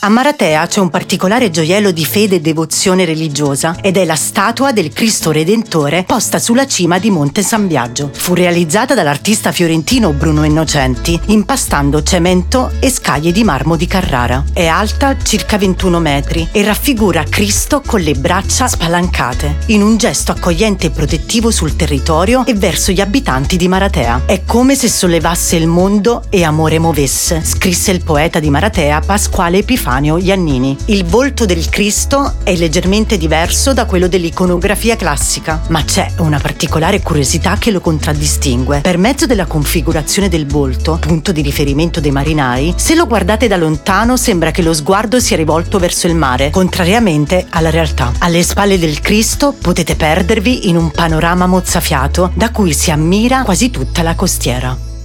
[0.00, 4.70] A Maratea c'è un particolare gioiello di fede e devozione religiosa ed è la statua
[4.70, 8.10] del Cristo Redentore posta sulla cima di Monte San Biagio.
[8.12, 14.44] Fu realizzata dall'artista fiorentino Bruno Innocenti impastando cemento e scaglie di marmo di Carrara.
[14.52, 20.30] È alta circa 21 metri e raffigura Cristo con le braccia spalancate, in un gesto
[20.30, 24.22] accogliente e protettivo sul territorio e verso gli abitanti di Maratea.
[24.26, 29.58] È come se sollevasse il mondo e amore muovesse, scrisse il poeta di Maratea Pasquale
[29.58, 30.76] Epifano Epifanio Iannini.
[30.86, 37.00] Il volto del Cristo è leggermente diverso da quello dell'iconografia classica, ma c'è una particolare
[37.00, 38.80] curiosità che lo contraddistingue.
[38.80, 43.56] Per mezzo della configurazione del volto, punto di riferimento dei marinai, se lo guardate da
[43.56, 48.12] lontano sembra che lo sguardo sia rivolto verso il mare, contrariamente alla realtà.
[48.18, 53.70] Alle spalle del Cristo potete perdervi in un panorama mozzafiato da cui si ammira quasi
[53.70, 54.95] tutta la costiera.